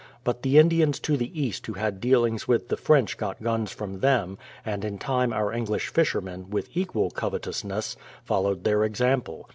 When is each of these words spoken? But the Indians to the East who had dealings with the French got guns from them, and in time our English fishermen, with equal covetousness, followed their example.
But 0.23 0.41
the 0.41 0.57
Indians 0.57 0.99
to 1.01 1.15
the 1.15 1.29
East 1.39 1.67
who 1.67 1.73
had 1.73 2.01
dealings 2.01 2.47
with 2.47 2.69
the 2.69 2.75
French 2.75 3.17
got 3.19 3.43
guns 3.43 3.71
from 3.71 3.99
them, 3.99 4.39
and 4.65 4.83
in 4.83 4.97
time 4.97 5.31
our 5.31 5.53
English 5.53 5.89
fishermen, 5.89 6.49
with 6.49 6.69
equal 6.75 7.11
covetousness, 7.11 7.97
followed 8.23 8.63
their 8.63 8.83
example. 8.83 9.47